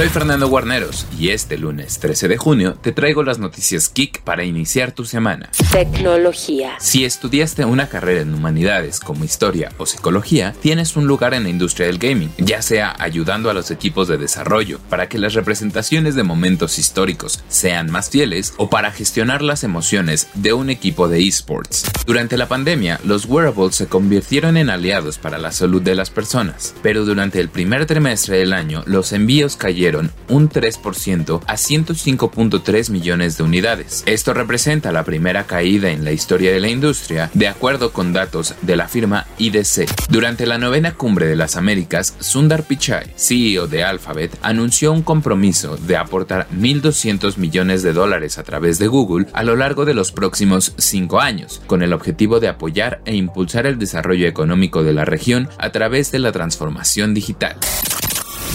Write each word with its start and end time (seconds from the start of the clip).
Soy 0.00 0.08
Fernando 0.08 0.48
Guarneros 0.48 1.06
y 1.18 1.28
este 1.28 1.58
lunes 1.58 1.98
13 1.98 2.26
de 2.28 2.38
junio 2.38 2.72
te 2.72 2.90
traigo 2.90 3.22
las 3.22 3.38
noticias 3.38 3.92
Geek 3.94 4.22
para 4.22 4.44
iniciar 4.44 4.92
tu 4.92 5.04
semana. 5.04 5.50
Tecnología. 5.72 6.72
Si 6.78 7.04
estudiaste 7.04 7.66
una 7.66 7.86
carrera 7.90 8.22
en 8.22 8.32
humanidades 8.32 8.98
como 8.98 9.26
historia 9.26 9.72
o 9.76 9.84
psicología, 9.84 10.54
tienes 10.62 10.96
un 10.96 11.06
lugar 11.06 11.34
en 11.34 11.42
la 11.42 11.50
industria 11.50 11.86
del 11.86 11.98
gaming, 11.98 12.32
ya 12.38 12.62
sea 12.62 12.96
ayudando 12.98 13.50
a 13.50 13.52
los 13.52 13.70
equipos 13.70 14.08
de 14.08 14.16
desarrollo 14.16 14.80
para 14.88 15.06
que 15.06 15.18
las 15.18 15.34
representaciones 15.34 16.14
de 16.14 16.22
momentos 16.22 16.78
históricos 16.78 17.44
sean 17.50 17.90
más 17.90 18.08
fieles 18.08 18.54
o 18.56 18.70
para 18.70 18.92
gestionar 18.92 19.42
las 19.42 19.64
emociones 19.64 20.28
de 20.32 20.54
un 20.54 20.70
equipo 20.70 21.08
de 21.08 21.28
esports. 21.28 21.84
Durante 22.06 22.38
la 22.38 22.48
pandemia, 22.48 22.98
los 23.04 23.26
wearables 23.26 23.76
se 23.76 23.86
convirtieron 23.86 24.56
en 24.56 24.70
aliados 24.70 25.18
para 25.18 25.36
la 25.36 25.52
salud 25.52 25.82
de 25.82 25.94
las 25.94 26.08
personas, 26.08 26.74
pero 26.82 27.04
durante 27.04 27.38
el 27.38 27.50
primer 27.50 27.84
trimestre 27.84 28.38
del 28.38 28.54
año 28.54 28.82
los 28.86 29.12
envíos 29.12 29.56
cayeron 29.56 29.89
un 29.96 30.48
3% 30.48 31.42
a 31.46 31.54
105.3 31.54 32.90
millones 32.90 33.36
de 33.36 33.42
unidades. 33.42 34.02
Esto 34.06 34.34
representa 34.34 34.92
la 34.92 35.04
primera 35.04 35.44
caída 35.44 35.90
en 35.90 36.04
la 36.04 36.12
historia 36.12 36.52
de 36.52 36.60
la 36.60 36.68
industria, 36.68 37.30
de 37.34 37.48
acuerdo 37.48 37.92
con 37.92 38.12
datos 38.12 38.54
de 38.62 38.76
la 38.76 38.88
firma 38.88 39.26
IDC. 39.38 39.88
Durante 40.08 40.46
la 40.46 40.58
novena 40.58 40.94
cumbre 40.94 41.26
de 41.26 41.36
las 41.36 41.56
Américas, 41.56 42.16
Sundar 42.20 42.64
Pichai, 42.64 43.12
CEO 43.16 43.66
de 43.66 43.84
Alphabet, 43.84 44.36
anunció 44.42 44.92
un 44.92 45.02
compromiso 45.02 45.76
de 45.76 45.96
aportar 45.96 46.48
1.200 46.50 47.36
millones 47.36 47.82
de 47.82 47.92
dólares 47.92 48.38
a 48.38 48.42
través 48.42 48.78
de 48.78 48.86
Google 48.86 49.26
a 49.32 49.42
lo 49.42 49.56
largo 49.56 49.84
de 49.84 49.94
los 49.94 50.12
próximos 50.12 50.74
cinco 50.78 51.20
años, 51.20 51.62
con 51.66 51.82
el 51.82 51.92
objetivo 51.92 52.40
de 52.40 52.48
apoyar 52.48 53.00
e 53.04 53.14
impulsar 53.16 53.66
el 53.66 53.78
desarrollo 53.78 54.26
económico 54.26 54.82
de 54.82 54.92
la 54.92 55.04
región 55.04 55.48
a 55.58 55.70
través 55.70 56.12
de 56.12 56.18
la 56.18 56.32
transformación 56.32 57.14
digital. 57.14 57.56